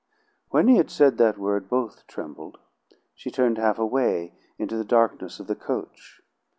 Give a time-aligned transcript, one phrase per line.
[0.49, 2.57] When he had said that word both trembled.
[3.13, 6.23] She turned half away into the darkness of the coach.